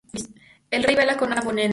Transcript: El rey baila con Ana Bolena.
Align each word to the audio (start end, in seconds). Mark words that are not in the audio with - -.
El 0.71 0.83
rey 0.83 0.95
baila 0.95 1.15
con 1.15 1.31
Ana 1.31 1.41
Bolena. 1.43 1.69